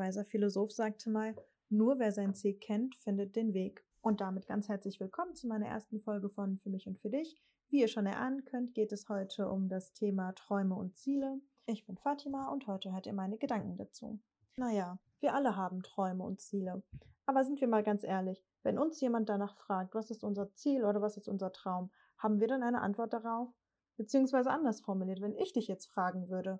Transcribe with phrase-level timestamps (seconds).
[0.00, 1.36] weiser Philosoph sagte mal,
[1.68, 3.84] nur wer sein Ziel kennt, findet den Weg.
[4.00, 7.38] Und damit ganz herzlich willkommen zu meiner ersten Folge von Für mich und für dich.
[7.68, 11.38] Wie ihr schon erahnen könnt, geht es heute um das Thema Träume und Ziele.
[11.66, 14.18] Ich bin Fatima und heute hört ihr meine Gedanken dazu.
[14.56, 16.82] Naja, wir alle haben Träume und Ziele.
[17.26, 20.86] Aber sind wir mal ganz ehrlich, wenn uns jemand danach fragt, was ist unser Ziel
[20.86, 23.50] oder was ist unser Traum, haben wir dann eine Antwort darauf?
[23.98, 26.58] Beziehungsweise anders formuliert, wenn ich dich jetzt fragen würde,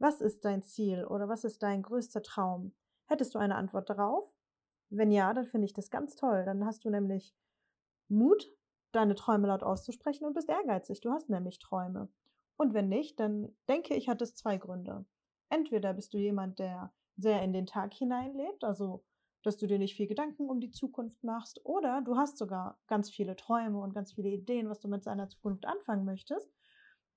[0.00, 2.72] was ist dein Ziel oder was ist dein größter Traum?
[3.10, 4.32] Hättest du eine Antwort darauf?
[4.88, 6.44] Wenn ja, dann finde ich das ganz toll.
[6.44, 7.34] Dann hast du nämlich
[8.08, 8.48] Mut,
[8.92, 11.00] deine Träume laut auszusprechen und bist ehrgeizig.
[11.00, 12.08] Du hast nämlich Träume.
[12.56, 15.04] Und wenn nicht, dann denke ich, hat es zwei Gründe.
[15.48, 19.02] Entweder bist du jemand, der sehr in den Tag hineinlebt, also
[19.42, 23.10] dass du dir nicht viel Gedanken um die Zukunft machst, oder du hast sogar ganz
[23.10, 26.48] viele Träume und ganz viele Ideen, was du mit seiner Zukunft anfangen möchtest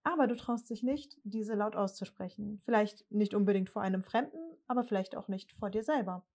[0.04, 2.60] aber du traust dich nicht, diese laut auszusprechen.
[2.66, 6.26] Vielleicht nicht unbedingt vor einem Fremden, aber vielleicht auch nicht vor dir selber.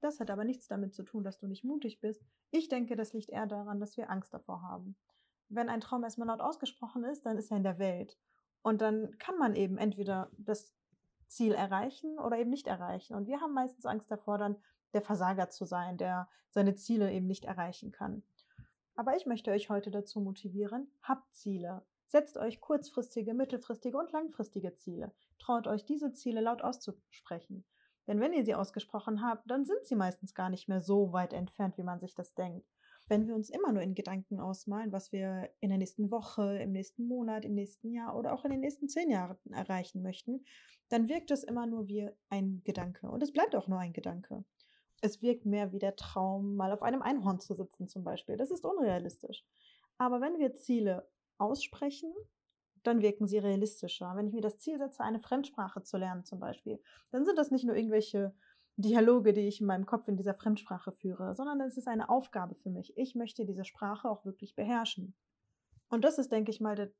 [0.00, 2.24] Das hat aber nichts damit zu tun, dass du nicht mutig bist.
[2.50, 4.96] Ich denke, das liegt eher daran, dass wir Angst davor haben.
[5.48, 8.18] Wenn ein Traum erstmal laut ausgesprochen ist, dann ist er in der Welt.
[8.62, 10.74] Und dann kann man eben entweder das
[11.28, 13.14] Ziel erreichen oder eben nicht erreichen.
[13.14, 14.56] Und wir haben meistens Angst davor, dann
[14.92, 18.22] der Versager zu sein, der seine Ziele eben nicht erreichen kann.
[18.94, 24.74] Aber ich möchte euch heute dazu motivieren, habt Ziele, Setzt euch kurzfristige, mittelfristige und langfristige
[24.74, 25.12] Ziele.
[25.38, 27.64] Traut euch, diese Ziele laut auszusprechen.
[28.06, 31.32] Denn wenn ihr sie ausgesprochen habt, dann sind sie meistens gar nicht mehr so weit
[31.32, 32.66] entfernt, wie man sich das denkt.
[33.08, 36.72] Wenn wir uns immer nur in Gedanken ausmalen, was wir in der nächsten Woche, im
[36.72, 40.44] nächsten Monat, im nächsten Jahr oder auch in den nächsten zehn Jahren erreichen möchten,
[40.88, 43.08] dann wirkt es immer nur wie ein Gedanke.
[43.08, 44.44] Und es bleibt auch nur ein Gedanke.
[45.02, 48.36] Es wirkt mehr wie der Traum, mal auf einem Einhorn zu sitzen zum Beispiel.
[48.36, 49.44] Das ist unrealistisch.
[49.98, 52.12] Aber wenn wir Ziele aussprechen,
[52.86, 54.14] dann wirken sie realistischer.
[54.16, 57.50] Wenn ich mir das Ziel setze, eine Fremdsprache zu lernen zum Beispiel, dann sind das
[57.50, 58.34] nicht nur irgendwelche
[58.76, 62.54] Dialoge, die ich in meinem Kopf in dieser Fremdsprache führe, sondern es ist eine Aufgabe
[62.54, 62.96] für mich.
[62.96, 65.14] Ich möchte diese Sprache auch wirklich beherrschen.
[65.88, 66.90] Und das ist, denke ich mal, der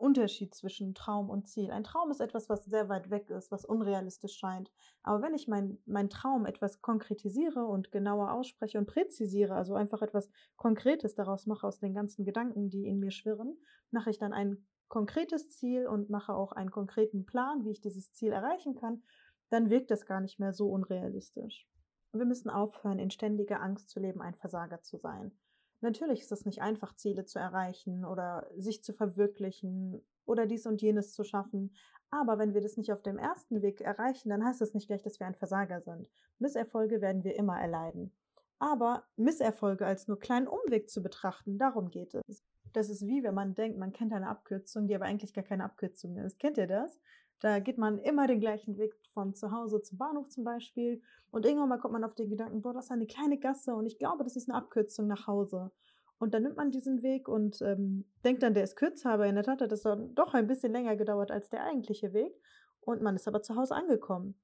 [0.00, 1.70] Unterschied zwischen Traum und Ziel.
[1.70, 4.72] Ein Traum ist etwas, was sehr weit weg ist, was unrealistisch scheint.
[5.02, 10.00] Aber wenn ich meinen mein Traum etwas konkretisiere und genauer ausspreche und präzisiere, also einfach
[10.00, 13.58] etwas Konkretes daraus mache aus den ganzen Gedanken, die in mir schwirren,
[13.90, 18.12] mache ich dann ein konkretes Ziel und mache auch einen konkreten Plan, wie ich dieses
[18.12, 19.02] Ziel erreichen kann,
[19.48, 21.66] dann wirkt das gar nicht mehr so unrealistisch.
[22.12, 25.32] Wir müssen aufhören, in ständiger Angst zu leben, ein Versager zu sein.
[25.80, 30.82] Natürlich ist es nicht einfach, Ziele zu erreichen oder sich zu verwirklichen oder dies und
[30.82, 31.74] jenes zu schaffen.
[32.10, 35.02] Aber wenn wir das nicht auf dem ersten Weg erreichen, dann heißt das nicht gleich,
[35.02, 36.10] dass wir ein Versager sind.
[36.38, 38.12] Misserfolge werden wir immer erleiden.
[38.58, 42.44] Aber Misserfolge als nur kleinen Umweg zu betrachten, darum geht es.
[42.72, 45.64] Das ist wie wenn man denkt, man kennt eine Abkürzung, die aber eigentlich gar keine
[45.64, 46.38] Abkürzung ist.
[46.38, 46.98] Kennt ihr das?
[47.40, 51.00] Da geht man immer den gleichen Weg von zu Hause zum Bahnhof zum Beispiel.
[51.30, 53.86] Und irgendwann mal kommt man auf den Gedanken, boah, das ist eine kleine Gasse und
[53.86, 55.70] ich glaube, das ist eine Abkürzung nach Hause.
[56.18, 59.36] Und dann nimmt man diesen Weg und ähm, denkt dann, der ist kürzer, aber in
[59.36, 62.34] der Tat hat das dann doch ein bisschen länger gedauert als der eigentliche Weg.
[62.82, 64.34] Und man ist aber zu Hause angekommen.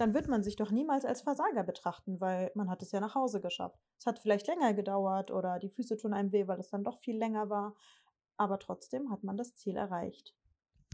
[0.00, 3.14] Dann wird man sich doch niemals als Versager betrachten, weil man hat es ja nach
[3.14, 3.78] Hause geschafft.
[3.98, 7.00] Es hat vielleicht länger gedauert oder die Füße tun einem weh, weil es dann doch
[7.00, 7.74] viel länger war.
[8.38, 10.34] Aber trotzdem hat man das Ziel erreicht.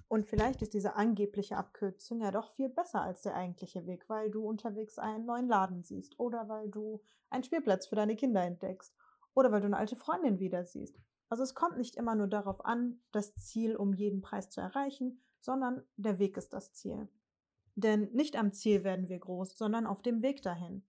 [0.08, 4.28] Und vielleicht ist diese angebliche Abkürzung ja doch viel besser als der eigentliche Weg, weil
[4.28, 7.00] du unterwegs einen neuen Laden siehst oder weil du
[7.30, 8.92] einen Spielplatz für deine Kinder entdeckst
[9.34, 10.98] oder weil du eine alte Freundin wieder siehst.
[11.28, 15.20] Also es kommt nicht immer nur darauf an, das Ziel um jeden Preis zu erreichen,
[15.38, 17.08] sondern der Weg ist das Ziel.
[17.76, 20.82] Denn nicht am Ziel werden wir groß, sondern auf dem Weg dahin.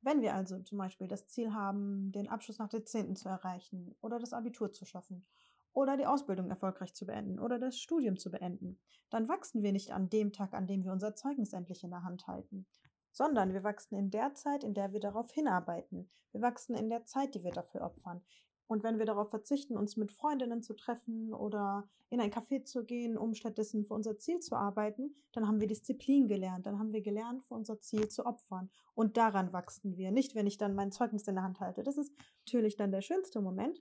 [0.00, 3.16] Wenn wir also zum Beispiel das Ziel haben, den Abschluss nach der 10.
[3.16, 5.26] zu erreichen oder das Abitur zu schaffen
[5.72, 8.78] oder die Ausbildung erfolgreich zu beenden oder das Studium zu beenden,
[9.10, 12.04] dann wachsen wir nicht an dem Tag, an dem wir unser Zeugnis endlich in der
[12.04, 12.66] Hand halten,
[13.10, 16.08] sondern wir wachsen in der Zeit, in der wir darauf hinarbeiten.
[16.30, 18.22] Wir wachsen in der Zeit, die wir dafür opfern.
[18.68, 22.84] Und wenn wir darauf verzichten, uns mit Freundinnen zu treffen oder in ein Café zu
[22.84, 26.66] gehen, um stattdessen für unser Ziel zu arbeiten, dann haben wir Disziplin gelernt.
[26.66, 28.70] Dann haben wir gelernt, für unser Ziel zu opfern.
[28.94, 30.12] Und daran wachsen wir.
[30.12, 31.82] Nicht, wenn ich dann mein Zeugnis in der Hand halte.
[31.82, 32.12] Das ist
[32.46, 33.80] natürlich dann der schönste Moment.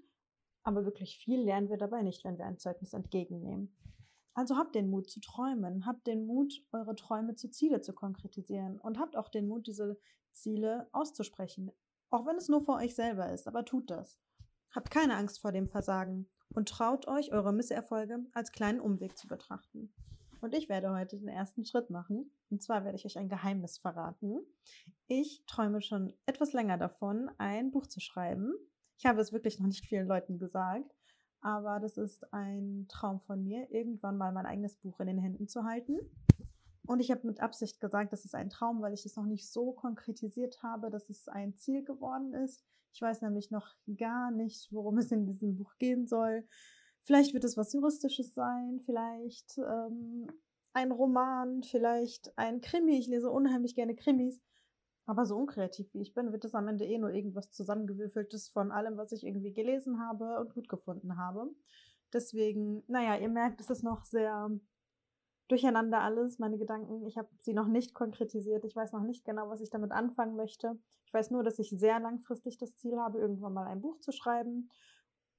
[0.63, 3.75] Aber wirklich viel lernen wir dabei nicht, wenn wir ein Zeugnis entgegennehmen.
[4.33, 8.79] Also habt den Mut zu träumen, habt den Mut, eure Träume zu Ziele zu konkretisieren
[8.79, 9.97] und habt auch den Mut, diese
[10.31, 11.71] Ziele auszusprechen.
[12.09, 14.19] Auch wenn es nur vor euch selber ist, aber tut das.
[14.71, 19.27] Habt keine Angst vor dem Versagen und traut euch, eure Misserfolge als kleinen Umweg zu
[19.27, 19.93] betrachten.
[20.41, 22.31] Und ich werde heute den ersten Schritt machen.
[22.49, 24.39] Und zwar werde ich euch ein Geheimnis verraten.
[25.07, 28.53] Ich träume schon etwas länger davon, ein Buch zu schreiben.
[28.97, 30.95] Ich habe es wirklich noch nicht vielen Leuten gesagt,
[31.41, 35.47] aber das ist ein Traum von mir, irgendwann mal mein eigenes Buch in den Händen
[35.47, 35.99] zu halten.
[36.87, 39.51] Und ich habe mit Absicht gesagt, das ist ein Traum, weil ich es noch nicht
[39.51, 42.65] so konkretisiert habe, dass es ein Ziel geworden ist.
[42.97, 46.47] Ich weiß nämlich noch gar nicht, worum es in diesem Buch gehen soll.
[47.03, 50.25] Vielleicht wird es was Juristisches sein, vielleicht ähm,
[50.73, 52.97] ein Roman, vielleicht ein Krimi.
[52.97, 54.41] Ich lese unheimlich gerne Krimis.
[55.05, 58.71] Aber so unkreativ wie ich bin, wird es am Ende eh nur irgendwas zusammengewürfeltes von
[58.71, 61.53] allem, was ich irgendwie gelesen habe und gut gefunden habe.
[62.13, 64.49] Deswegen, naja, ihr merkt, es ist noch sehr
[65.47, 67.05] durcheinander alles, meine Gedanken.
[67.05, 68.65] Ich habe sie noch nicht konkretisiert.
[68.65, 70.77] Ich weiß noch nicht genau, was ich damit anfangen möchte.
[71.05, 74.11] Ich weiß nur, dass ich sehr langfristig das Ziel habe, irgendwann mal ein Buch zu
[74.11, 74.69] schreiben.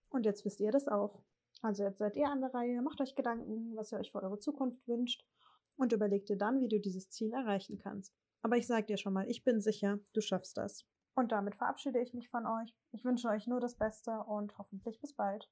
[0.09, 1.23] Und jetzt wisst ihr das auch.
[1.61, 4.39] Also jetzt seid ihr an der Reihe, macht euch Gedanken, was ihr euch für eure
[4.39, 5.27] Zukunft wünscht
[5.77, 8.15] und überlegt dir dann, wie du dieses Ziel erreichen kannst.
[8.43, 10.87] Aber ich sage dir schon mal, ich bin sicher, du schaffst das.
[11.15, 12.73] Und damit verabschiede ich mich von euch.
[12.93, 15.51] Ich wünsche euch nur das Beste und hoffentlich bis bald.